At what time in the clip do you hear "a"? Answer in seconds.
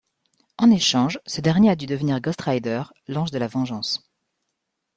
1.69-1.75